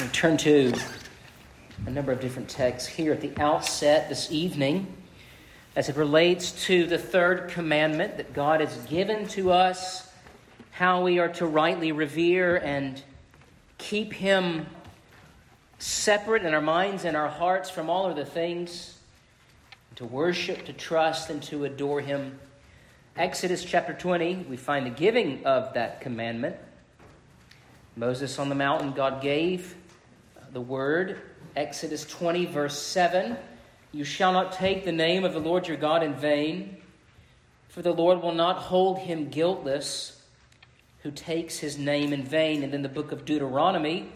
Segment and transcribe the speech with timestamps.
[0.00, 0.72] We turn to
[1.86, 4.86] a number of different texts here at the outset this evening
[5.76, 10.10] as it relates to the third commandment that God has given to us,
[10.70, 13.02] how we are to rightly revere and
[13.76, 14.66] keep Him
[15.78, 18.98] separate in our minds and our hearts from all of the things,
[19.96, 22.38] to worship, to trust, and to adore Him.
[23.16, 26.56] Exodus chapter 20, we find the giving of that commandment.
[27.96, 29.76] Moses on the mountain, God gave
[30.52, 31.20] the word.
[31.56, 33.36] Exodus 20, verse 7
[33.92, 36.76] You shall not take the name of the Lord your God in vain,
[37.68, 40.20] for the Lord will not hold him guiltless
[41.02, 42.62] who takes his name in vain.
[42.62, 44.12] And then the book of Deuteronomy,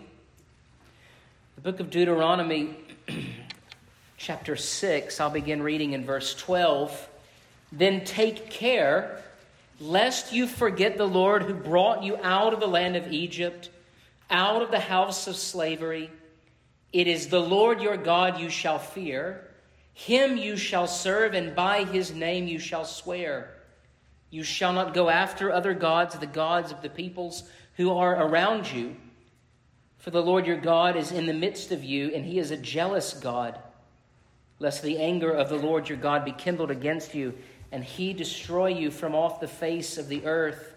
[1.54, 2.76] the book of Deuteronomy,
[4.16, 7.08] chapter 6, I'll begin reading in verse 12.
[7.72, 9.22] Then take care
[9.80, 13.70] lest you forget the Lord who brought you out of the land of Egypt,
[14.30, 16.10] out of the house of slavery.
[16.94, 19.50] It is the Lord your God you shall fear.
[19.92, 23.54] Him you shall serve, and by his name you shall swear.
[24.30, 27.42] You shall not go after other gods, the gods of the peoples
[27.76, 28.96] who are around you.
[29.98, 32.56] For the Lord your God is in the midst of you, and he is a
[32.56, 33.58] jealous God,
[34.58, 37.34] lest the anger of the Lord your God be kindled against you
[37.74, 40.74] and he destroy you from off the face of the earth.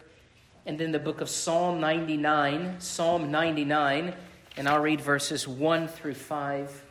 [0.66, 4.16] And then the book of Psalm 99, Psalm 99,
[4.58, 6.84] and I'll read verses 1 through 5.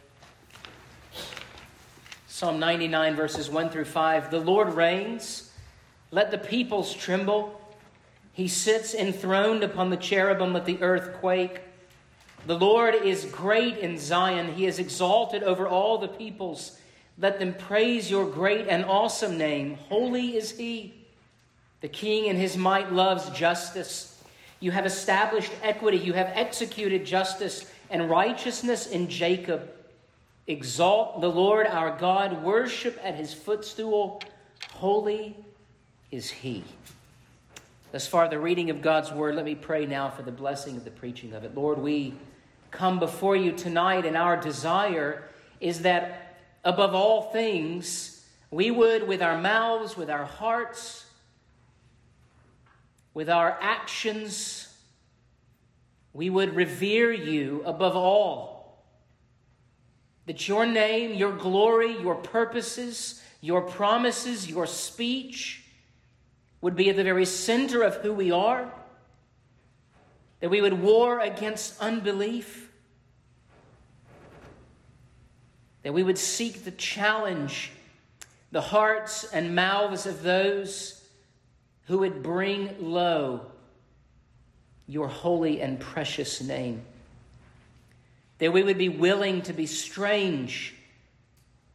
[2.29, 4.31] Psalm 99, verses 1 through 5.
[4.31, 5.51] The Lord reigns,
[6.13, 7.61] let the peoples tremble.
[8.33, 11.61] He sits enthroned upon the cherubim, let the earth quake.
[12.47, 16.79] The Lord is great in Zion, he is exalted over all the peoples.
[17.19, 19.75] Let them praise your great and awesome name.
[19.89, 20.95] Holy is he.
[21.81, 24.16] The king in his might loves justice.
[24.61, 25.99] You have established equity.
[25.99, 29.71] You have executed justice and righteousness in Jacob.
[30.47, 32.43] Exalt the Lord our God.
[32.43, 34.23] Worship at his footstool.
[34.73, 35.37] Holy
[36.11, 36.65] is he.
[37.93, 39.37] Thus far, the reading of God's word.
[39.37, 41.55] Let me pray now for the blessing of the preaching of it.
[41.55, 42.15] Lord, we
[42.71, 45.25] come before you tonight, and our desire
[45.61, 51.06] is that above all things, we would, with our mouths, with our hearts,
[53.17, 54.69] with our actions,
[56.13, 58.85] we would revere you above all.
[60.27, 65.65] That your name, your glory, your purposes, your promises, your speech
[66.61, 68.71] would be at the very center of who we are.
[70.41, 72.71] That we would war against unbelief
[75.85, 77.73] that we would seek to challenge
[78.53, 80.96] the hearts and mouths of those
[81.87, 83.47] who would bring low
[84.87, 86.83] your holy and precious name.
[88.39, 90.75] That we would be willing to be strange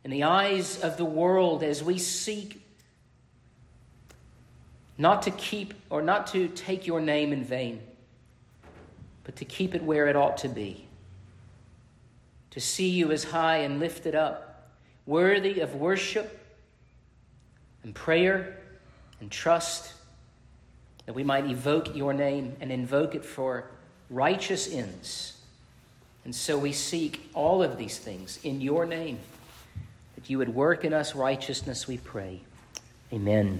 [0.03, 2.61] in the eyes of the world as we seek
[4.97, 7.81] not to keep or not to take your name in vain,
[9.23, 10.87] but to keep it where it ought to be
[12.51, 14.69] to see you as high and lifted up,
[15.05, 16.37] worthy of worship
[17.83, 18.57] and prayer
[19.19, 19.93] and trust,
[21.11, 23.65] that we might evoke your name and invoke it for
[24.09, 25.41] righteous ends.
[26.23, 29.19] And so we seek all of these things in your name,
[30.15, 32.39] that you would work in us righteousness, we pray.
[33.11, 33.59] Amen.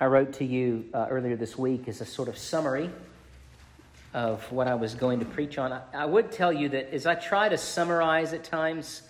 [0.00, 2.88] I wrote to you uh, earlier this week as a sort of summary
[4.14, 5.70] of what I was going to preach on.
[5.70, 9.02] I, I would tell you that as I try to summarize at times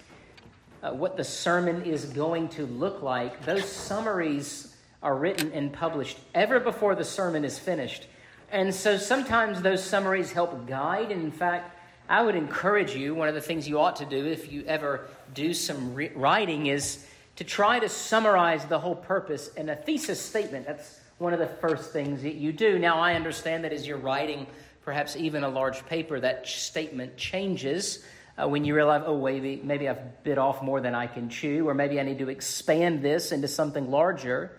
[0.82, 6.18] uh, what the sermon is going to look like, those summaries are written and published
[6.34, 8.06] ever before the sermon is finished.
[8.50, 11.10] And so sometimes those summaries help guide.
[11.10, 11.76] And in fact,
[12.08, 15.08] I would encourage you, one of the things you ought to do if you ever
[15.34, 17.06] do some re- writing is
[17.36, 20.66] to try to summarize the whole purpose in a thesis statement.
[20.66, 22.78] That's one of the first things that you do.
[22.78, 24.46] Now, I understand that as you're writing
[24.84, 28.04] perhaps even a large paper, that statement changes
[28.40, 31.68] uh, when you realize, oh, maybe, maybe I've bit off more than I can chew,
[31.68, 34.52] or maybe I need to expand this into something larger.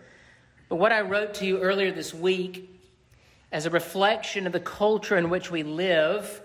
[0.70, 2.70] But what I wrote to you earlier this week
[3.52, 6.42] as a reflection of the culture in which we live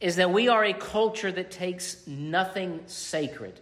[0.00, 3.60] is that we are a culture that takes nothing sacred.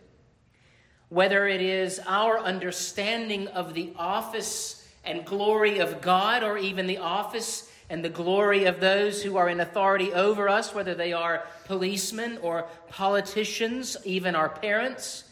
[1.08, 6.98] Whether it is our understanding of the office and glory of God, or even the
[6.98, 11.46] office and the glory of those who are in authority over us, whether they are
[11.64, 15.24] policemen or politicians, even our parents.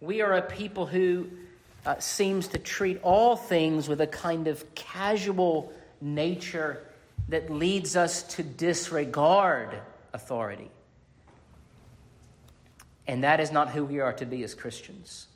[0.00, 1.28] We are a people who
[1.86, 6.84] uh, seems to treat all things with a kind of casual nature
[7.28, 9.78] that leads us to disregard
[10.12, 10.70] authority.
[13.06, 15.26] And that is not who we are to be as Christians.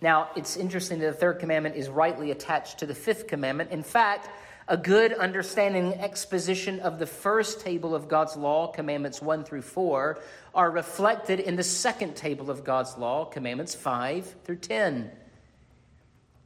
[0.00, 3.70] Now, it's interesting that the third commandment is rightly attached to the fifth commandment.
[3.70, 4.28] In fact,
[4.68, 9.62] a good understanding and exposition of the first table of God's law, commandments 1 through
[9.62, 10.18] 4,
[10.54, 15.10] are reflected in the second table of God's law, commandments 5 through 10.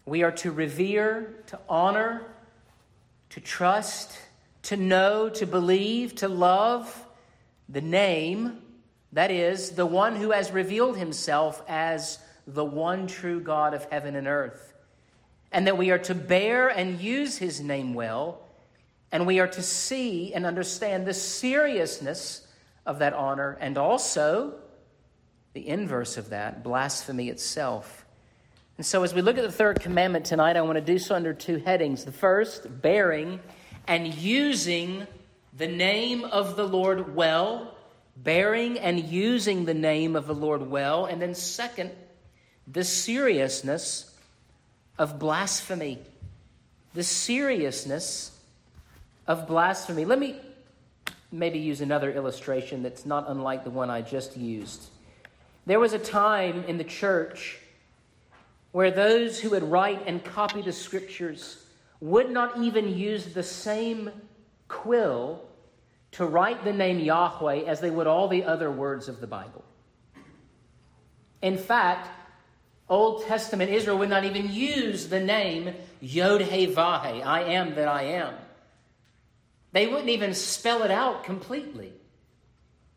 [0.07, 2.23] We are to revere, to honor,
[3.31, 4.19] to trust,
[4.63, 7.07] to know, to believe, to love
[7.69, 8.63] the name,
[9.13, 14.15] that is, the one who has revealed himself as the one true God of heaven
[14.15, 14.73] and earth,
[15.57, 18.43] and that we are to bear and use his name well,
[19.11, 22.47] and we are to see and understand the seriousness
[22.85, 24.53] of that honor and also
[25.55, 28.05] the inverse of that, blasphemy itself.
[28.77, 31.15] And so, as we look at the third commandment tonight, I want to do so
[31.15, 32.05] under two headings.
[32.05, 33.41] The first, bearing
[33.89, 35.07] and using
[35.57, 37.75] the name of the Lord well,
[38.15, 41.07] bearing and using the name of the Lord well.
[41.07, 41.93] And then, second,
[42.67, 44.13] the seriousness
[44.99, 45.99] of blasphemy.
[46.95, 48.39] The seriousness
[49.27, 50.05] of blasphemy.
[50.05, 50.41] Let me
[51.31, 54.89] maybe use another illustration that's not unlike the one I just used.
[55.67, 57.59] There was a time in the church
[58.73, 61.65] where those who would write and copy the scriptures
[62.01, 64.11] would not even use the same
[64.69, 65.43] quill
[66.13, 69.65] to write the name Yahweh as they would all the other words of the Bible.
[71.43, 72.09] In fact,
[72.89, 77.89] Old Testament Israel would not even use the name Yod He Vahe, I am that
[77.89, 78.35] I am.
[79.73, 81.93] They wouldn't even spell it out completely.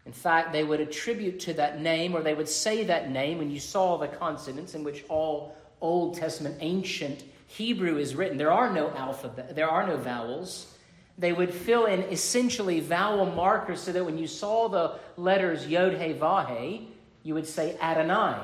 [0.05, 3.51] In fact, they would attribute to that name, or they would say that name when
[3.51, 8.37] you saw the consonants in which all Old Testament ancient Hebrew is written.
[8.37, 10.73] There are no alphabet, there are no vowels.
[11.17, 15.93] They would fill in essentially vowel markers so that when you saw the letters Yod
[15.93, 16.85] He Vahe,
[17.23, 18.39] you would say Adonai.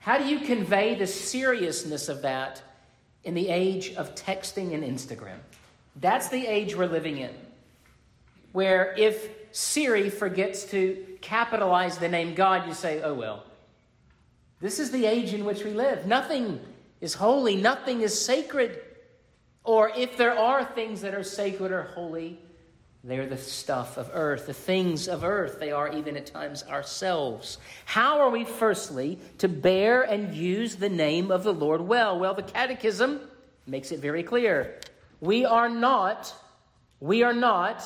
[0.00, 2.62] How do you convey the seriousness of that
[3.22, 5.38] in the age of texting and Instagram?
[5.96, 7.34] That's the age we're living in,
[8.52, 13.44] where if Siri forgets to capitalize the name God, you say, oh well.
[14.60, 16.06] This is the age in which we live.
[16.06, 16.60] Nothing
[17.00, 18.80] is holy, nothing is sacred.
[19.64, 22.38] Or if there are things that are sacred or holy,
[23.02, 25.58] they're the stuff of earth, the things of earth.
[25.58, 27.58] They are even at times ourselves.
[27.84, 32.18] How are we, firstly, to bear and use the name of the Lord well?
[32.18, 33.20] Well, the Catechism
[33.66, 34.78] makes it very clear.
[35.20, 36.34] We are not,
[37.00, 37.84] we are not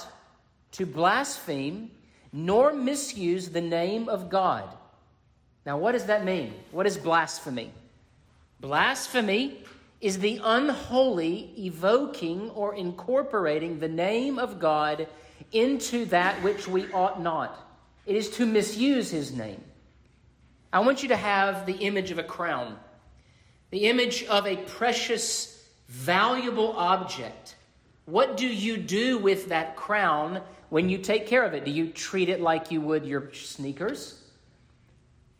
[0.72, 1.90] to blaspheme
[2.32, 4.68] nor misuse the name of God
[5.66, 6.54] now, what does that mean?
[6.72, 7.72] What is blasphemy?
[8.60, 9.62] Blasphemy
[10.04, 15.08] is the unholy evoking or incorporating the name of God
[15.50, 17.58] into that which we ought not.
[18.04, 19.64] It is to misuse his name.
[20.70, 22.76] I want you to have the image of a crown,
[23.70, 27.56] the image of a precious, valuable object.
[28.04, 31.64] What do you do with that crown when you take care of it?
[31.64, 34.20] Do you treat it like you would your sneakers?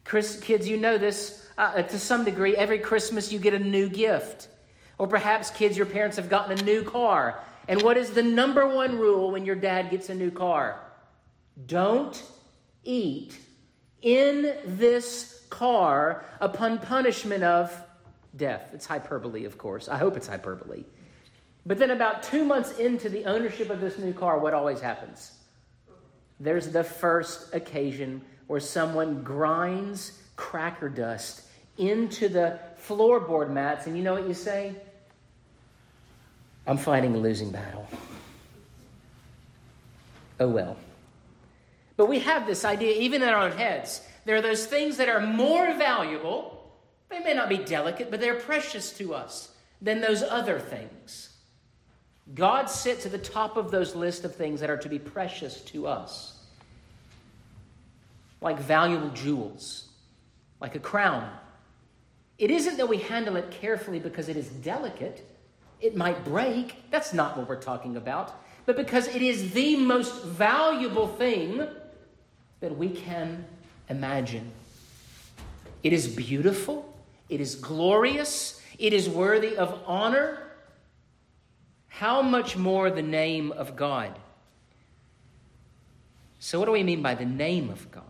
[0.05, 2.57] Chris, kids, you know this uh, to some degree.
[2.57, 4.49] Every Christmas you get a new gift.
[4.99, 7.43] Or perhaps, kids, your parents have gotten a new car.
[7.69, 10.81] And what is the number one rule when your dad gets a new car?
[11.67, 12.23] Don't
[12.85, 13.39] eat
[14.03, 17.77] in this car upon punishment of
[18.37, 18.71] death.
[18.73, 19.89] It's hyperbole, of course.
[19.89, 20.85] I hope it's hyperbole.
[21.67, 25.33] But then, about two months into the ownership of this new car, what always happens?
[26.39, 31.43] There's the first occasion where someone grinds cracker dust
[31.79, 34.75] into the floorboard mats, and you know what you say?
[36.67, 37.89] I'm fighting a losing battle.
[40.41, 40.77] Oh well.
[41.97, 44.01] But we have this idea, even in our own heads.
[44.25, 46.73] There are those things that are more valuable.
[47.09, 51.31] They may not be delicate, but they're precious to us than those other things.
[52.35, 55.61] God sits at the top of those list of things that are to be precious
[55.63, 56.35] to us
[58.45, 59.89] like valuable jewels,
[60.61, 61.29] like a crown.
[62.39, 65.25] It isn't that we handle it carefully because it is delicate,
[65.81, 66.91] it might break.
[66.91, 68.35] That's not what we're talking about.
[68.67, 71.67] But because it is the most valuable thing
[72.61, 73.45] that we can
[73.89, 74.51] imagine.
[75.83, 76.95] It is beautiful,
[77.29, 80.39] it is glorious, it is worthy of honor.
[81.89, 84.19] How much more the name of God?
[86.41, 88.05] So, what do we mean by the name of God?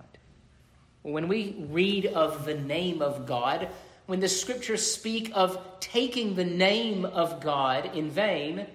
[1.02, 3.68] When we read of the name of God,
[4.06, 8.66] when the scriptures speak of taking the name of God in vain,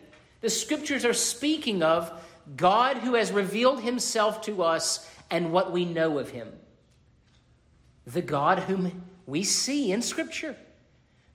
[0.41, 2.11] the scriptures are speaking of
[2.55, 6.51] God who has revealed himself to us and what we know of him.
[8.07, 10.55] The God whom we see in scripture.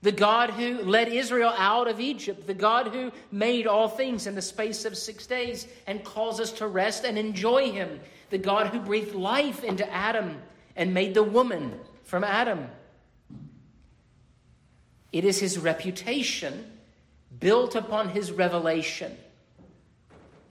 [0.01, 4.35] The God who led Israel out of Egypt, the God who made all things in
[4.35, 7.99] the space of six days and calls us to rest and enjoy Him,
[8.29, 10.41] the God who breathed life into Adam
[10.75, 12.67] and made the woman from Adam.
[15.15, 16.69] It is his reputation
[17.39, 19.15] built upon his revelation.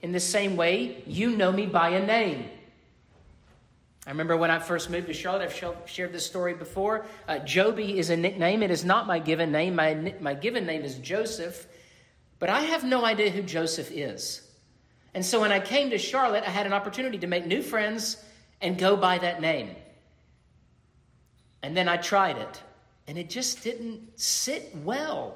[0.01, 2.49] In the same way, you know me by a name.
[4.07, 7.05] I remember when I first moved to Charlotte, I've shared this story before.
[7.27, 8.63] Uh, Joby is a nickname.
[8.63, 9.75] It is not my given name.
[9.75, 11.67] My, my given name is Joseph,
[12.39, 14.49] but I have no idea who Joseph is.
[15.13, 18.17] And so when I came to Charlotte, I had an opportunity to make new friends
[18.61, 19.75] and go by that name.
[21.61, 22.63] And then I tried it
[23.07, 25.35] and it just didn't sit well.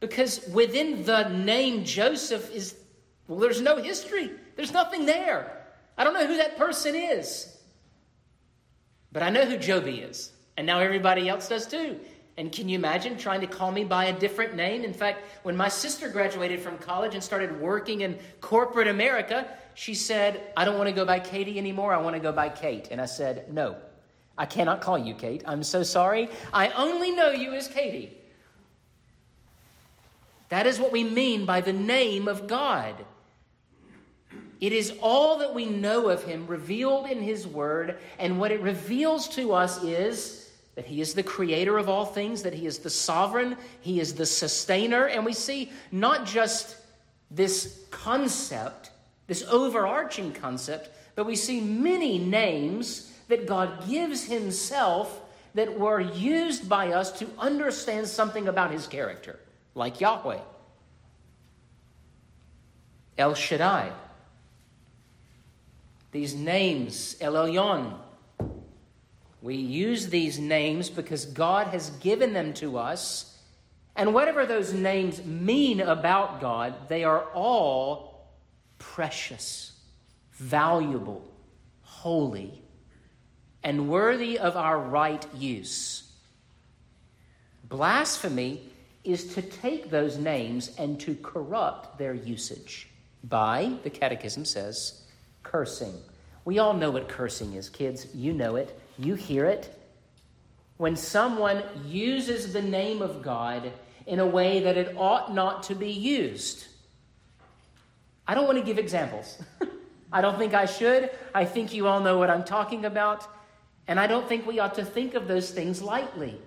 [0.00, 2.76] Because within the name Joseph is,
[3.26, 5.64] well, there's no history, there's nothing there.
[5.96, 7.56] I don't know who that person is.
[9.12, 10.32] But I know who Joby is.
[10.56, 11.98] And now everybody else does too.
[12.36, 14.82] And can you imagine trying to call me by a different name?
[14.82, 19.94] In fact, when my sister graduated from college and started working in corporate America, she
[19.94, 21.94] said, I don't want to go by Katie anymore.
[21.94, 22.88] I want to go by Kate.
[22.90, 23.76] And I said, No,
[24.36, 25.42] I cannot call you Kate.
[25.46, 26.28] I'm so sorry.
[26.52, 28.16] I only know you as Katie.
[30.48, 32.94] That is what we mean by the name of God.
[34.60, 38.60] It is all that we know of Him revealed in His Word, and what it
[38.60, 42.78] reveals to us is that He is the creator of all things, that He is
[42.78, 46.76] the sovereign, He is the sustainer, and we see not just
[47.30, 48.90] this concept,
[49.26, 55.20] this overarching concept, but we see many names that God gives Himself
[55.54, 59.38] that were used by us to understand something about His character,
[59.74, 60.40] like Yahweh,
[63.16, 63.92] El Shaddai.
[66.10, 67.94] These names, El Elyon,
[69.42, 73.38] we use these names because God has given them to us.
[73.94, 78.32] And whatever those names mean about God, they are all
[78.78, 79.72] precious,
[80.32, 81.22] valuable,
[81.82, 82.63] holy,
[83.64, 86.12] and worthy of our right use.
[87.64, 88.68] Blasphemy
[89.02, 92.88] is to take those names and to corrupt their usage
[93.24, 95.02] by, the Catechism says,
[95.42, 95.94] cursing.
[96.44, 98.06] We all know what cursing is, kids.
[98.14, 99.74] You know it, you hear it.
[100.76, 103.72] When someone uses the name of God
[104.06, 106.66] in a way that it ought not to be used.
[108.26, 109.38] I don't want to give examples.
[110.12, 111.10] I don't think I should.
[111.34, 113.26] I think you all know what I'm talking about.
[113.86, 116.40] And I don't think we ought to think of those things lightly.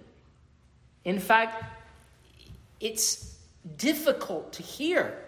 [1.06, 1.64] In fact,
[2.80, 3.38] it's
[3.78, 5.24] difficult to hear.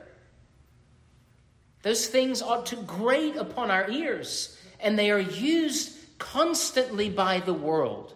[1.82, 7.54] Those things ought to grate upon our ears, and they are used constantly by the
[7.54, 8.13] world.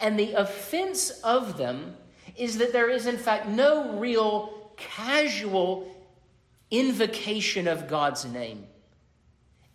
[0.00, 1.96] And the offense of them
[2.36, 5.94] is that there is, in fact, no real casual
[6.70, 8.66] invocation of God's name.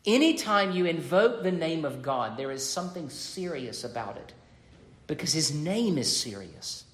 [0.07, 4.33] Anytime you invoke the name of God, there is something serious about it
[5.05, 6.85] because his name is serious.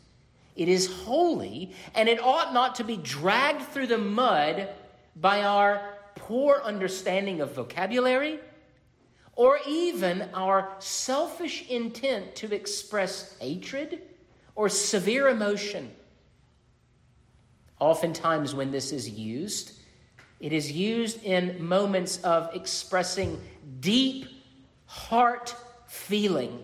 [0.55, 4.67] It is holy, and it ought not to be dragged through the mud
[5.15, 8.39] by our poor understanding of vocabulary
[9.35, 14.01] or even our selfish intent to express hatred
[14.55, 15.91] or severe emotion.
[17.79, 19.79] Oftentimes, when this is used,
[20.43, 23.39] it is used in moments of expressing
[23.79, 24.27] deep
[24.87, 25.55] heart
[25.87, 26.61] feeling.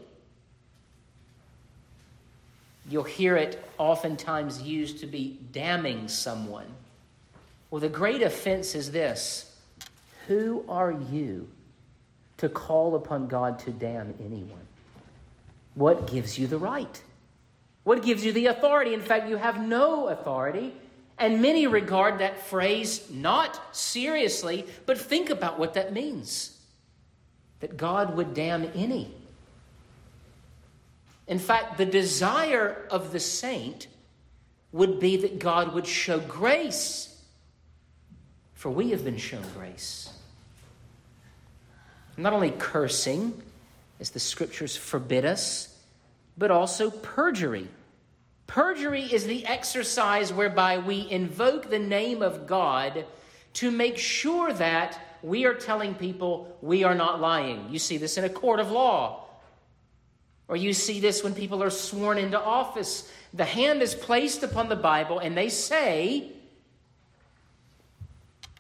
[2.90, 6.66] You'll hear it oftentimes used to be damning someone.
[7.72, 9.56] Well, the great offense is this
[10.28, 11.48] Who are you
[12.36, 14.68] to call upon God to damn anyone?
[15.76, 17.02] What gives you the right?
[17.86, 18.94] What gives you the authority?
[18.94, 20.74] In fact, you have no authority
[21.20, 26.56] and many regard that phrase not seriously, but think about what that means
[27.60, 29.14] that God would damn any.
[31.28, 33.88] In fact, the desire of the saint
[34.72, 37.22] would be that God would show grace,
[38.54, 40.12] for we have been shown grace.
[42.18, 43.42] Not only cursing,
[44.00, 45.76] as the scriptures forbid us,
[46.38, 47.68] but also perjury.
[48.50, 53.06] Perjury is the exercise whereby we invoke the name of God
[53.54, 57.68] to make sure that we are telling people we are not lying.
[57.70, 59.26] You see this in a court of law.
[60.48, 63.12] Or you see this when people are sworn into office.
[63.36, 66.32] the hand is placed upon the Bible and they say,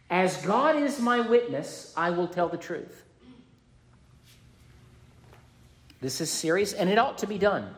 [0.07, 3.05] As God is my witness, I will tell the truth.
[5.99, 7.73] This is serious and it ought to be done.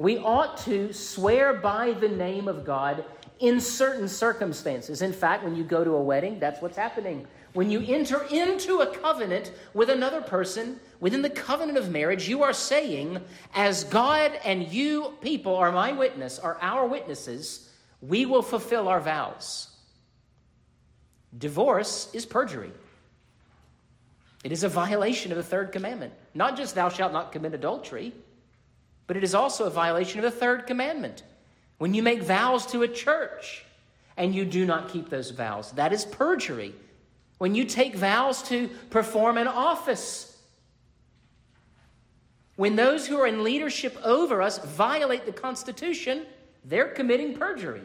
[0.00, 3.04] We ought to swear by the name of God
[3.38, 5.02] in certain circumstances.
[5.02, 7.26] In fact, when you go to a wedding, that's what's happening.
[7.52, 12.42] When you enter into a covenant with another person, within the covenant of marriage, you
[12.42, 13.20] are saying,
[13.54, 17.68] as God and you people are my witness, are our witnesses,
[18.00, 19.68] we will fulfill our vows.
[21.36, 22.72] Divorce is perjury.
[24.44, 26.14] It is a violation of the third commandment.
[26.32, 28.14] Not just thou shalt not commit adultery,
[29.10, 31.24] but it is also a violation of the third commandment.
[31.78, 33.64] When you make vows to a church
[34.16, 36.76] and you do not keep those vows, that is perjury
[37.38, 40.38] when you take vows to perform an office,
[42.54, 46.24] when those who are in leadership over us violate the Constitution,
[46.64, 47.82] they're committing perjury.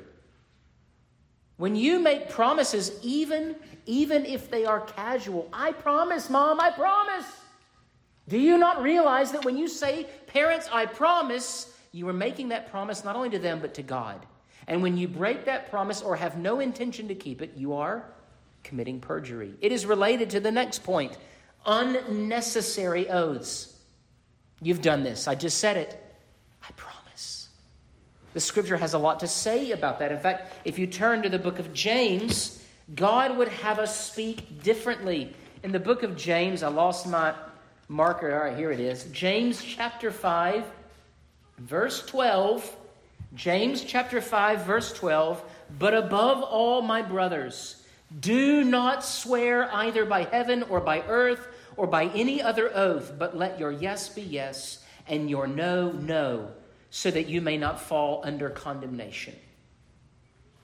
[1.58, 3.56] When you make promises, even,
[3.88, 7.26] even if they are casual, I promise, Mom, I promise.
[8.28, 12.72] Do you not realize that when you say, Parents, I promise, you are making that
[12.72, 14.26] promise not only to them, but to God?
[14.68, 18.06] And when you break that promise or have no intention to keep it, you are
[18.64, 19.54] committing perjury.
[19.62, 21.18] It is related to the next point
[21.68, 23.74] unnecessary oaths.
[24.62, 25.28] You've done this.
[25.28, 26.02] I just said it.
[26.64, 27.50] I promise.
[28.34, 30.12] The scripture has a lot to say about that.
[30.12, 32.64] In fact, if you turn to the book of James,
[32.94, 35.34] God would have us speak differently.
[35.64, 37.34] In the book of James, I lost my
[37.88, 38.34] marker.
[38.34, 39.04] All right, here it is.
[39.06, 40.66] James chapter 5,
[41.60, 42.78] verse 12.
[43.34, 45.44] James chapter 5, verse 12.
[45.78, 47.84] But above all, my brothers,
[48.20, 53.38] do not swear either by heaven or by earth or by any other oath, but
[53.38, 56.52] let your yes be yes and your no, no,
[56.90, 59.36] so that you may not fall under condemnation.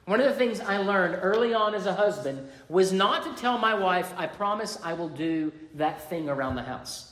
[0.06, 3.58] One of the things I learned early on as a husband was not to tell
[3.58, 7.11] my wife, I promise I will do that thing around the house.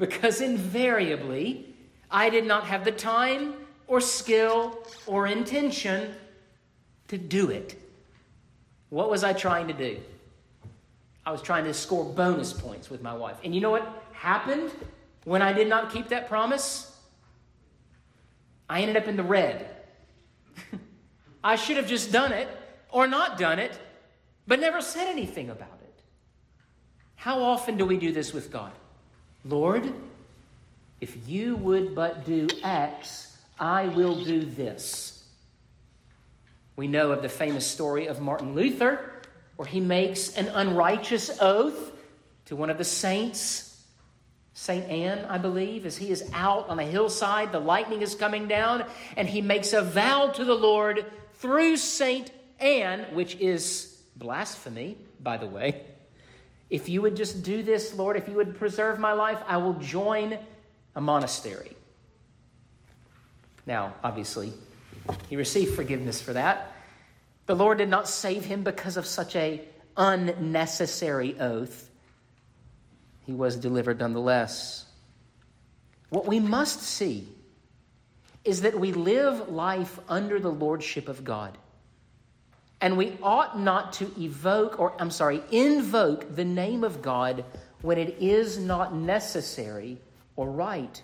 [0.00, 1.66] Because invariably,
[2.10, 3.54] I did not have the time
[3.86, 6.14] or skill or intention
[7.08, 7.78] to do it.
[8.88, 10.00] What was I trying to do?
[11.24, 13.36] I was trying to score bonus points with my wife.
[13.44, 14.72] And you know what happened
[15.24, 16.98] when I did not keep that promise?
[18.70, 19.68] I ended up in the red.
[21.44, 22.48] I should have just done it
[22.88, 23.78] or not done it,
[24.46, 26.02] but never said anything about it.
[27.16, 28.72] How often do we do this with God?
[29.44, 29.92] Lord,
[31.00, 35.24] if you would but do X, I will do this.
[36.76, 39.12] We know of the famous story of Martin Luther,
[39.56, 41.92] where he makes an unrighteous oath
[42.46, 43.66] to one of the saints,
[44.54, 44.84] St.
[44.90, 48.84] Anne, I believe, as he is out on a hillside, the lightning is coming down,
[49.16, 52.30] and he makes a vow to the Lord through St.
[52.58, 55.82] Anne, which is blasphemy, by the way.
[56.70, 59.74] If you would just do this, Lord, if you would preserve my life, I will
[59.74, 60.38] join
[60.94, 61.76] a monastery.
[63.66, 64.52] Now, obviously,
[65.28, 66.72] he received forgiveness for that.
[67.46, 69.62] The Lord did not save him because of such a
[69.96, 71.90] unnecessary oath.
[73.26, 74.86] He was delivered nonetheless.
[76.10, 77.28] What we must see
[78.44, 81.58] is that we live life under the lordship of God.
[82.80, 87.44] And we ought not to evoke, or I'm sorry, invoke the name of God
[87.82, 89.98] when it is not necessary
[90.36, 91.02] or right.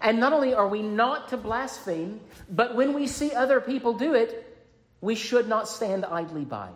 [0.00, 4.14] And not only are we not to blaspheme, but when we see other people do
[4.14, 4.56] it,
[5.00, 6.70] we should not stand idly by.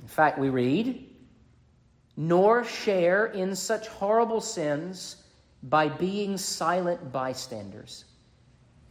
[0.00, 1.04] In fact, we read,
[2.16, 5.16] nor share in such horrible sins
[5.64, 8.04] by being silent bystanders.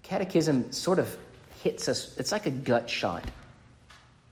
[0.03, 1.17] Catechism sort of
[1.65, 3.23] hits us, it's like a gut shot.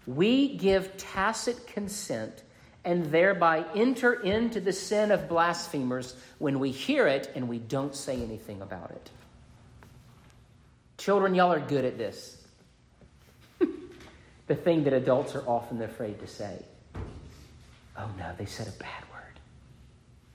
[0.06, 2.43] We give tacit consent
[2.86, 7.96] and thereby enter into the sin of blasphemers when we hear it and we don't
[7.96, 9.10] say anything about it.
[11.00, 12.39] Children, y'all are good at this.
[14.48, 16.63] the thing that adults are often afraid to say.
[17.98, 19.39] Oh no, they said a bad word.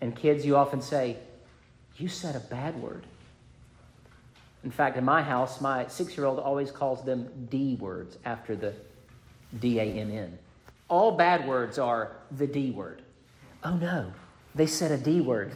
[0.00, 1.16] And kids, you often say,
[1.96, 3.06] You said a bad word.
[4.64, 8.56] In fact, in my house, my six year old always calls them D words after
[8.56, 8.74] the
[9.60, 10.38] D A N N.
[10.88, 13.02] All bad words are the D word.
[13.62, 14.12] Oh no,
[14.54, 15.52] they said a D word.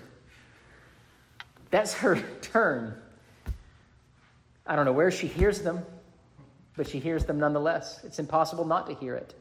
[1.71, 2.95] That's her turn.
[4.67, 5.85] I don't know where she hears them,
[6.77, 8.01] but she hears them nonetheless.
[8.05, 9.35] It's impossible not to hear it.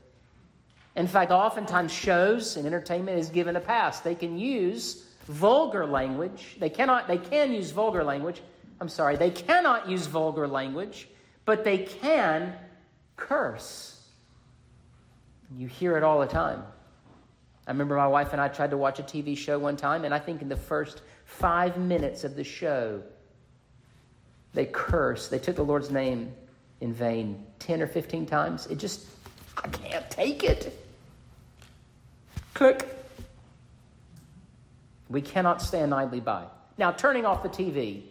[0.96, 4.00] In fact, oftentimes shows and entertainment is given a pass.
[4.00, 6.58] They can use vulgar language.
[6.60, 8.42] They cannot, they can use vulgar language.
[8.82, 11.08] I'm sorry, they cannot use vulgar language,
[11.46, 12.56] but they can
[13.16, 14.02] curse.
[15.56, 16.64] You hear it all the time.
[17.68, 20.16] I remember my wife and I tried to watch a TV show one time, and
[20.16, 23.04] I think in the first five minutes of the show,
[24.56, 25.30] they cursed.
[25.30, 26.34] They took the Lord's name
[26.82, 28.66] in vain 10 or 15 times.
[28.66, 29.06] It just,
[29.64, 30.84] I can't take it.
[32.56, 32.98] Click.
[35.08, 36.46] We cannot stand idly by.
[36.80, 38.06] Now, turning off the TV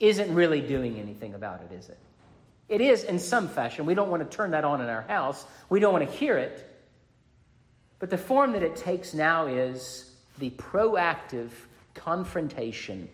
[0.00, 1.98] isn't really doing anything about it, is it?
[2.68, 3.86] It is in some fashion.
[3.86, 6.36] We don't want to turn that on in our house, we don't want to hear
[6.36, 6.62] it.
[7.98, 11.50] But the form that it takes now is the proactive
[11.94, 13.08] confrontation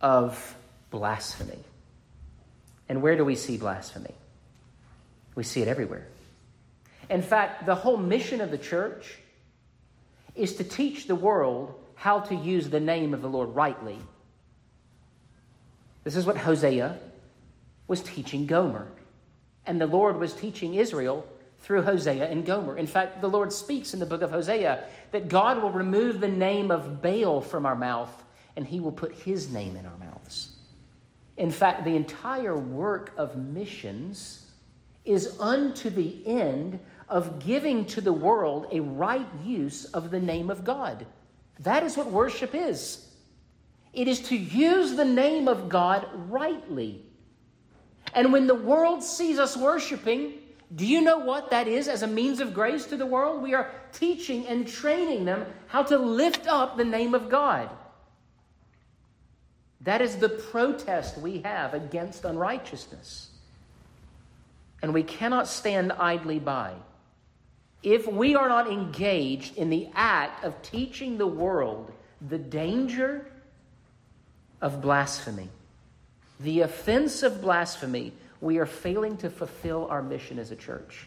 [0.00, 0.56] of
[0.90, 1.58] blasphemy.
[2.88, 4.14] And where do we see blasphemy?
[5.34, 6.06] We see it everywhere.
[7.08, 9.16] In fact, the whole mission of the church
[10.34, 13.98] is to teach the world how to use the name of the Lord rightly.
[16.04, 16.98] This is what Hosea
[17.86, 18.88] was teaching Gomer.
[19.66, 21.26] And the Lord was teaching Israel
[21.60, 22.76] through Hosea and Gomer.
[22.76, 26.28] In fact, the Lord speaks in the book of Hosea that God will remove the
[26.28, 28.24] name of Baal from our mouth
[28.56, 30.56] and he will put his name in our mouths.
[31.36, 34.46] In fact, the entire work of missions
[35.04, 40.50] is unto the end of giving to the world a right use of the name
[40.50, 41.06] of God.
[41.60, 43.07] That is what worship is.
[43.98, 47.02] It is to use the name of God rightly.
[48.14, 50.34] And when the world sees us worshiping,
[50.76, 53.42] do you know what that is as a means of grace to the world?
[53.42, 57.70] We are teaching and training them how to lift up the name of God.
[59.80, 63.30] That is the protest we have against unrighteousness.
[64.80, 66.74] And we cannot stand idly by.
[67.82, 71.92] If we are not engaged in the act of teaching the world
[72.28, 73.26] the danger
[74.60, 75.48] of blasphemy,
[76.40, 81.06] the offense of blasphemy, we are failing to fulfill our mission as a church.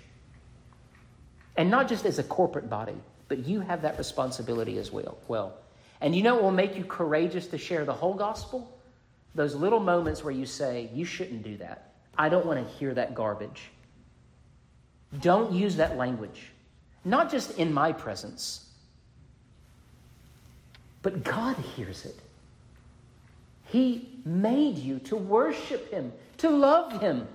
[1.57, 2.95] And not just as a corporate body,
[3.27, 5.17] but you have that responsibility as well.
[5.27, 5.53] Well,
[6.01, 8.77] and you know what will make you courageous to share the whole gospel?
[9.35, 11.93] Those little moments where you say, You shouldn't do that.
[12.17, 13.69] I don't want to hear that garbage.
[15.21, 16.51] Don't use that language,
[17.03, 18.69] not just in my presence,
[21.01, 22.17] but God hears it.
[23.71, 27.25] He made you to worship Him, to love Him.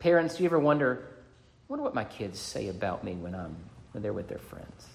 [0.00, 3.54] Parents, do you ever wonder, I wonder what my kids say about me when I'm
[3.92, 4.88] when they're with their friends?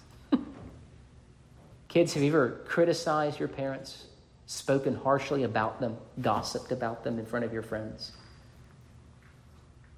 [1.88, 4.04] Kids, have you ever criticized your parents,
[4.44, 8.12] spoken harshly about them, gossiped about them in front of your friends?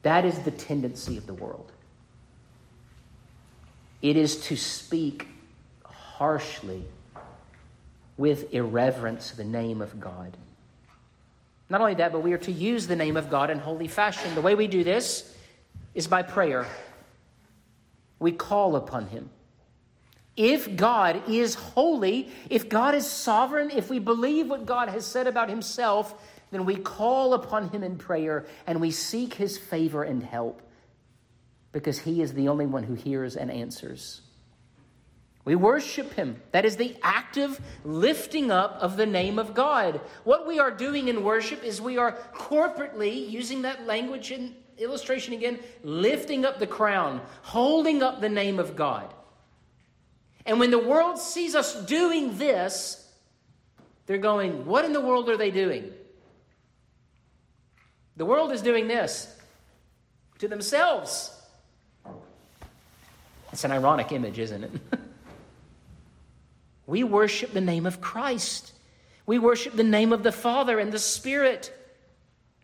[0.03, 1.73] That is the tendency of the world.
[4.03, 5.27] It is to speak
[5.85, 6.85] harshly
[8.21, 10.37] with irreverence the name of God.
[11.71, 14.35] Not only that, but we are to use the name of God in holy fashion.
[14.35, 15.35] The way we do this
[15.95, 16.67] is by prayer.
[18.19, 19.31] We call upon Him.
[20.37, 25.27] If God is holy, if God is sovereign, if we believe what God has said
[25.27, 26.15] about Himself,
[26.51, 30.61] then we call upon Him in prayer and we seek His favor and help
[31.73, 34.21] because He is the only one who hears and answers.
[35.45, 36.43] We worship Him.
[36.53, 40.01] That is the active lifting up of the name of God.
[40.25, 45.35] What we are doing in worship is we are corporately, using that language and illustration
[45.35, 49.13] again, lifting up the crown, holding up the name of God.
[50.45, 53.09] And when the world sees us doing this,
[54.07, 55.93] they're going, What in the world are they doing?
[58.17, 59.35] The world is doing this
[60.39, 61.35] to themselves.
[63.53, 64.71] It's an ironic image, isn't it?
[66.91, 68.73] we worship the name of Christ.
[69.25, 71.73] We worship the name of the Father and the Spirit.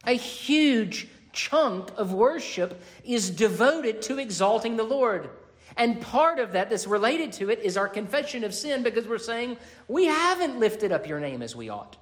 [0.04, 5.30] A huge chunk of worship is devoted to exalting the Lord.
[5.76, 9.18] And part of that that's related to it is our confession of sin because we're
[9.18, 11.96] saying, we haven't lifted up your name as we ought.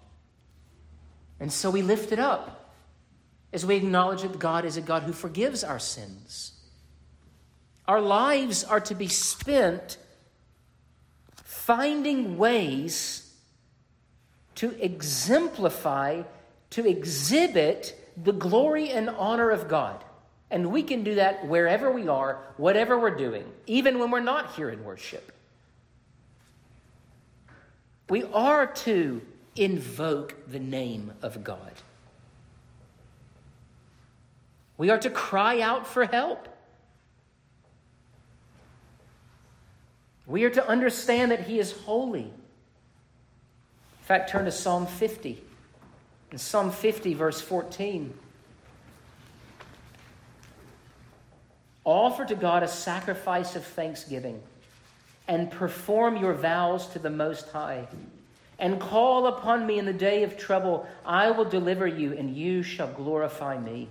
[1.38, 2.72] And so we lift it up
[3.52, 6.52] as we acknowledge that God is a God who forgives our sins.
[7.86, 9.98] Our lives are to be spent
[11.66, 13.32] finding ways
[14.54, 16.22] to exemplify,
[16.70, 20.04] to exhibit the glory and honor of God.
[20.50, 24.54] And we can do that wherever we are, whatever we're doing, even when we're not
[24.54, 25.32] here in worship.
[28.10, 29.22] We are to
[29.56, 31.72] invoke the name of God.
[34.76, 36.53] We are to cry out for help.
[40.26, 42.22] We are to understand that He is holy.
[42.22, 42.32] In
[44.02, 45.42] fact, turn to Psalm 50.
[46.32, 48.12] In Psalm 50, verse 14,
[51.84, 54.42] offer to God a sacrifice of thanksgiving
[55.28, 57.86] and perform your vows to the Most High.
[58.58, 60.86] And call upon me in the day of trouble.
[61.04, 63.88] I will deliver you, and you shall glorify me.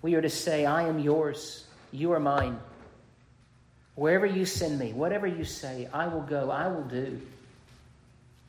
[0.00, 2.58] We are to say, I am yours, you are mine.
[3.94, 7.20] Wherever you send me, whatever you say, I will go, I will do.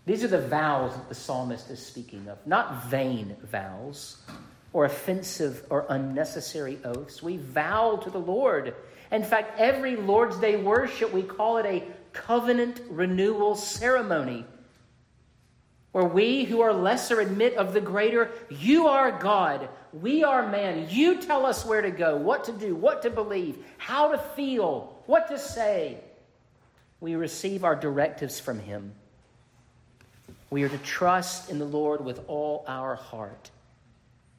[0.06, 4.18] These are the vows that the psalmist is speaking of, not vain vows
[4.74, 7.22] or offensive or unnecessary oaths.
[7.22, 8.74] We vow to the Lord.
[9.12, 14.46] In fact, every Lord's Day worship, we call it a covenant renewal ceremony
[15.94, 20.88] where we who are lesser admit of the greater, you are God, we are man.
[20.90, 24.98] You tell us where to go, what to do, what to believe, how to feel,
[25.06, 25.98] what to say.
[27.00, 28.94] We receive our directives from Him.
[30.50, 33.52] We are to trust in the Lord with all our heart,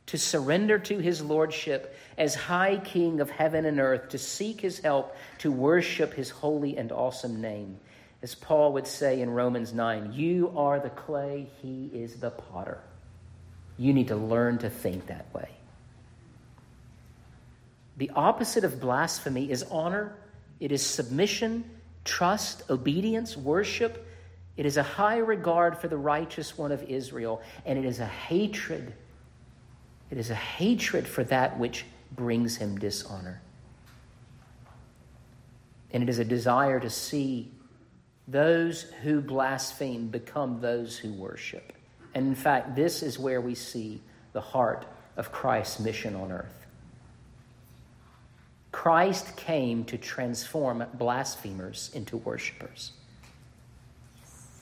[0.06, 4.80] to surrender to His Lordship as High King of heaven and earth, to seek His
[4.80, 7.78] help, to worship His holy and awesome name.
[8.22, 12.80] As Paul would say in Romans 9, you are the clay, he is the potter.
[13.76, 15.48] You need to learn to think that way.
[17.96, 20.16] The opposite of blasphemy is honor,
[20.60, 21.64] it is submission,
[22.04, 24.06] trust, obedience, worship.
[24.56, 28.06] It is a high regard for the righteous one of Israel, and it is a
[28.06, 28.94] hatred.
[30.10, 33.40] It is a hatred for that which brings him dishonor.
[35.92, 37.50] And it is a desire to see
[38.26, 41.73] those who blaspheme become those who worship.
[42.14, 44.00] And in fact, this is where we see
[44.32, 46.66] the heart of Christ's mission on earth.
[48.72, 52.92] Christ came to transform blasphemers into worshipers.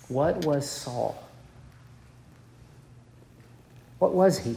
[0.08, 1.22] What was Saul?
[3.98, 4.56] What was he?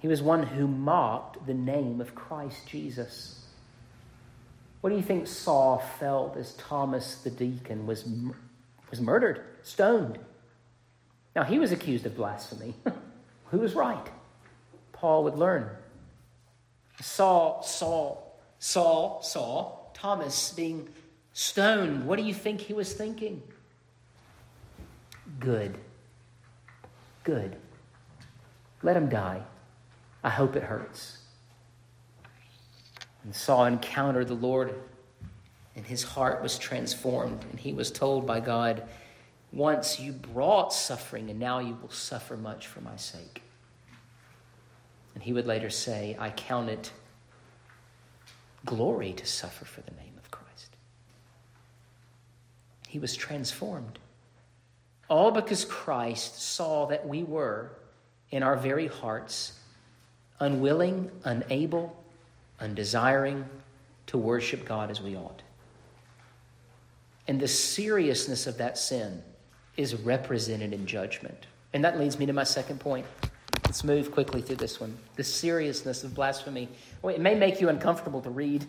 [0.00, 3.44] He was one who mocked the name of Christ Jesus.
[4.80, 8.08] What do you think Saul felt as Thomas the deacon was,
[8.90, 10.18] was murdered, stoned?
[11.34, 12.74] Now, he was accused of blasphemy.
[13.50, 14.06] Who was right?
[14.92, 15.68] Paul would learn.
[17.00, 20.88] Saul, Saul, Saul, Saul, Thomas being
[21.32, 22.04] stoned.
[22.04, 23.42] What do you think he was thinking?
[25.38, 25.78] Good.
[27.24, 27.56] Good.
[28.82, 29.42] Let him die.
[30.22, 31.20] I hope it hurts
[33.24, 34.74] and Saul encountered the Lord,
[35.76, 37.44] and his heart was transformed.
[37.50, 38.82] And he was told by God,
[39.52, 43.42] Once you brought suffering, and now you will suffer much for my sake.
[45.14, 46.92] And he would later say, I count it
[48.64, 50.76] glory to suffer for the name of Christ.
[52.88, 53.98] He was transformed.
[55.08, 57.72] All because Christ saw that we were,
[58.30, 59.52] in our very hearts,
[60.38, 61.96] unwilling, unable,
[62.60, 63.44] undesiring
[64.06, 65.42] to worship God as we ought.
[67.30, 69.22] And the seriousness of that sin
[69.76, 71.46] is represented in judgment.
[71.72, 73.06] And that leads me to my second point.
[73.66, 74.98] Let's move quickly through this one.
[75.14, 76.68] The seriousness of blasphemy.
[77.02, 78.66] Well, it may make you uncomfortable to read.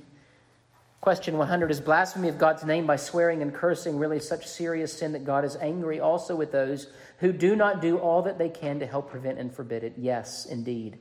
[1.01, 5.13] Question 100 Is blasphemy of God's name by swearing and cursing really such serious sin
[5.13, 6.85] that God is angry also with those
[7.17, 9.93] who do not do all that they can to help prevent and forbid it?
[9.97, 10.99] Yes, indeed.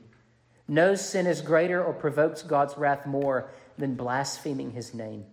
[0.67, 5.25] No sin is greater or provokes God's wrath more than blaspheming his name.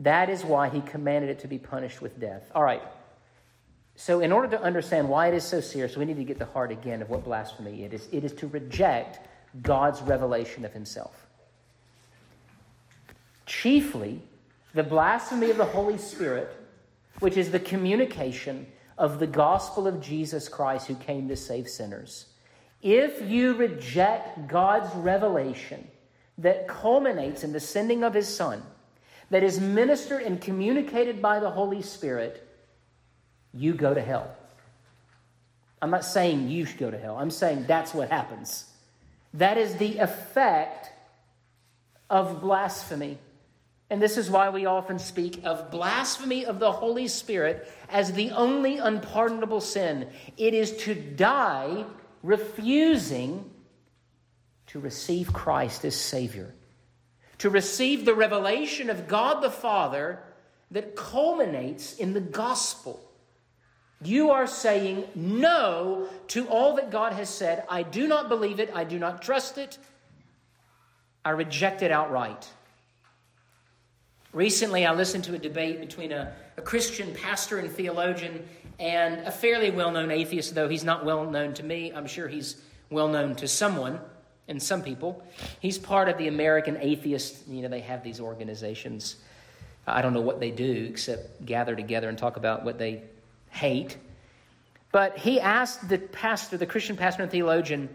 [0.00, 2.50] That is why he commanded it to be punished with death.
[2.54, 2.82] All right.
[3.96, 6.44] So, in order to understand why it is so serious, we need to get the
[6.44, 8.08] heart again of what blasphemy it is.
[8.12, 9.18] It is to reject
[9.62, 11.26] God's revelation of himself.
[13.44, 14.22] Chiefly,
[14.74, 16.54] the blasphemy of the Holy Spirit,
[17.18, 22.26] which is the communication of the gospel of Jesus Christ who came to save sinners.
[22.82, 25.88] If you reject God's revelation
[26.38, 28.62] that culminates in the sending of his Son,
[29.30, 32.46] that is ministered and communicated by the Holy Spirit,
[33.52, 34.34] you go to hell.
[35.80, 37.16] I'm not saying you should go to hell.
[37.16, 38.64] I'm saying that's what happens.
[39.34, 40.90] That is the effect
[42.10, 43.18] of blasphemy.
[43.90, 48.30] And this is why we often speak of blasphemy of the Holy Spirit as the
[48.32, 50.08] only unpardonable sin.
[50.36, 51.84] It is to die
[52.22, 53.50] refusing
[54.66, 56.54] to receive Christ as Savior,
[57.38, 60.20] to receive the revelation of God the Father
[60.70, 63.00] that culminates in the gospel.
[64.02, 67.64] You are saying no to all that God has said.
[67.68, 68.70] I do not believe it.
[68.74, 69.78] I do not trust it.
[71.24, 72.48] I reject it outright.
[74.32, 78.46] Recently, I listened to a debate between a, a Christian pastor and theologian
[78.78, 81.92] and a fairly well known atheist, though he's not well known to me.
[81.92, 84.00] I'm sure he's well known to someone
[84.48, 85.22] and some people.
[85.60, 89.16] He's part of the American Atheist, you know, they have these organizations.
[89.86, 93.02] I don't know what they do except gather together and talk about what they
[93.50, 93.96] hate.
[94.90, 97.94] But he asked the pastor, the Christian pastor and theologian,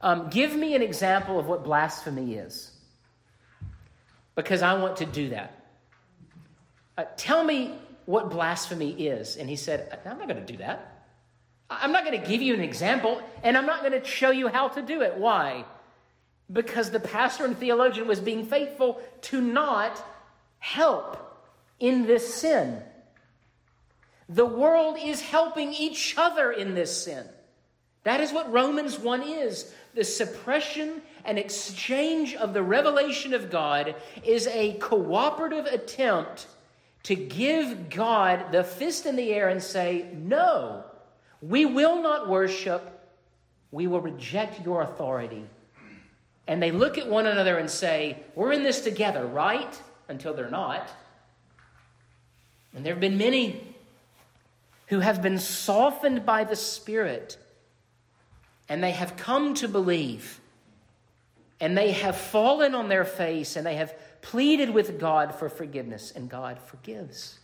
[0.00, 2.70] um, give me an example of what blasphemy is.
[4.34, 5.66] Because I want to do that.
[6.98, 9.36] Uh, tell me what blasphemy is.
[9.36, 10.92] And he said, I'm not going to do that.
[11.68, 14.46] I'm not going to give you an example, and I'm not going to show you
[14.46, 15.16] how to do it.
[15.16, 15.64] Why?
[16.52, 20.04] Because the pastor and theologian was being faithful to not
[20.58, 21.22] help
[21.80, 22.82] in this sin.
[24.28, 27.26] The world is helping each other in this sin.
[28.04, 29.72] That is what Romans 1 is.
[29.94, 36.46] The suppression and exchange of the revelation of God is a cooperative attempt
[37.04, 40.84] to give God the fist in the air and say, No,
[41.40, 43.00] we will not worship,
[43.70, 45.44] we will reject your authority.
[46.46, 49.82] And they look at one another and say, We're in this together, right?
[50.08, 50.88] Until they're not.
[52.74, 53.74] And there have been many
[54.88, 57.38] who have been softened by the Spirit
[58.68, 60.40] and they have come to believe
[61.60, 63.94] and they have fallen on their face and they have
[64.26, 67.38] pleaded with God for forgiveness, and God forgives.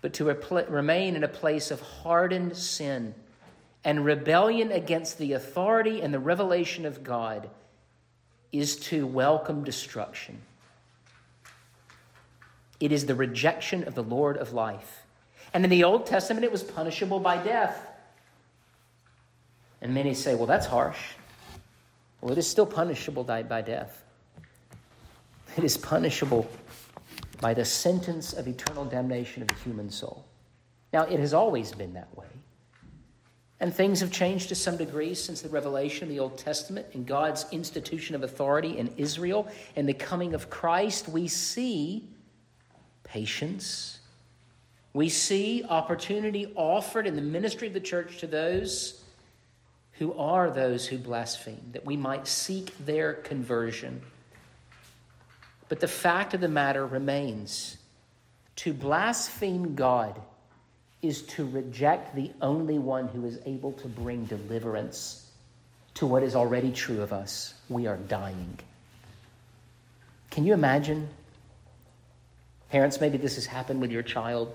[0.00, 3.14] But to remain in a place of hardened sin
[3.84, 7.50] and rebellion against the authority and the revelation of God
[8.50, 10.40] is to welcome destruction.
[12.80, 15.02] It is the rejection of the Lord of life.
[15.52, 17.86] And in the Old Testament, it was punishable by death.
[19.80, 20.98] And many say, well, that's harsh.
[22.20, 24.02] Well, it is still punishable by death.
[25.56, 26.50] It is punishable
[27.40, 30.24] by the sentence of eternal damnation of the human soul.
[30.92, 32.26] Now, it has always been that way.
[33.60, 37.06] And things have changed to some degree since the revelation of the Old Testament and
[37.06, 41.08] God's institution of authority in Israel and the coming of Christ.
[41.08, 42.08] We see
[43.04, 44.00] patience.
[44.92, 49.00] We see opportunity offered in the ministry of the church to those
[49.98, 54.02] who are those who blaspheme, that we might seek their conversion.
[55.68, 57.76] But the fact of the matter remains
[58.56, 60.20] to blaspheme God
[61.06, 65.30] is to reject the only one who is able to bring deliverance
[65.94, 67.54] to what is already true of us.
[67.68, 68.58] We are dying.
[70.30, 71.08] Can you imagine?
[72.70, 74.52] Parents, maybe this has happened with your child.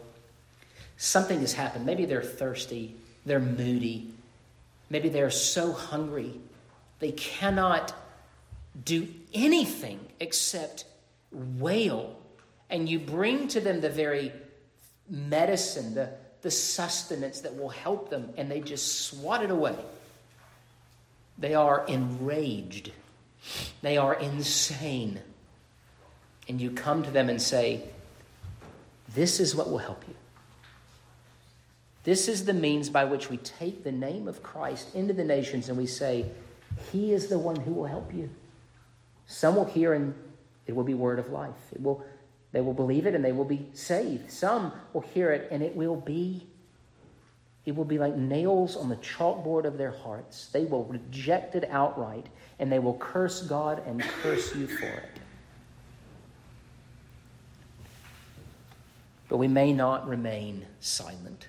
[0.98, 1.86] Something has happened.
[1.86, 4.12] Maybe they're thirsty, they're moody,
[4.90, 6.34] maybe they're so hungry
[7.00, 7.94] they cannot
[8.86, 10.86] do anything except
[11.32, 12.16] wail
[12.70, 14.32] and you bring to them the very
[15.10, 19.76] medicine, the, the sustenance that will help them, and they just swat it away.
[21.38, 22.92] They are enraged.
[23.82, 25.20] They are insane.
[26.48, 27.84] And you come to them and say,
[29.14, 30.16] This is what will help you.
[32.04, 35.70] This is the means by which we take the name of Christ into the nations
[35.70, 36.26] and we say,
[36.92, 38.30] He is the one who will help you.
[39.28, 40.14] Some will hear and
[40.66, 41.54] it will be word of life.
[41.72, 42.04] It will,
[42.52, 44.32] they will believe it and they will be saved.
[44.32, 46.48] Some will hear it and it will be
[47.66, 50.48] it will be like nails on the chalkboard of their hearts.
[50.48, 52.26] They will reject it outright
[52.58, 55.20] and they will curse God and curse you for it.
[59.28, 61.48] But we may not remain silent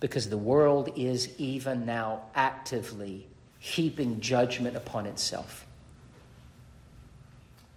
[0.00, 3.28] because the world is even now actively
[3.60, 5.66] heaping judgment upon itself.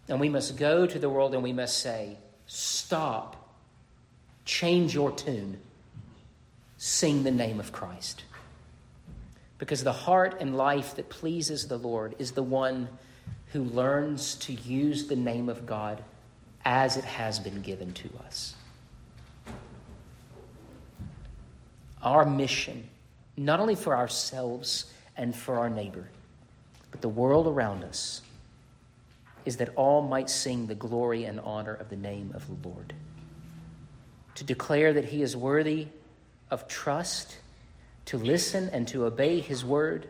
[0.10, 2.18] And we must go to the world and we must say,
[2.48, 3.36] Stop,
[4.44, 5.60] change your tune,
[6.78, 8.24] sing the name of Christ.
[9.60, 12.90] Because the heart and life that pleases the Lord is the one
[13.52, 16.04] who learns to use the name of God
[16.66, 18.56] as it has been given to us.
[22.02, 22.90] Our mission,
[23.38, 26.08] not only for ourselves and for our neighbor,
[26.90, 28.22] but the world around us
[29.46, 32.94] is that all might sing the glory and honor of the name of the Lord.
[34.36, 35.88] To declare that he is worthy
[36.50, 37.38] of trust,
[38.06, 40.08] to listen and to obey his word,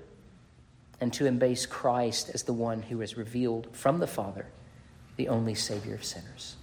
[1.01, 4.45] and to embrace Christ as the one who is revealed from the Father,
[5.15, 6.55] the only Savior of sinners.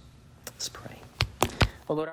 [0.47, 0.97] Let's pray.
[1.89, 2.09] Oh, Lord,